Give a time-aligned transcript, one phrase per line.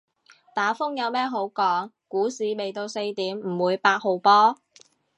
[0.55, 4.57] 打風有咩好講，股市未到四點唔會八號波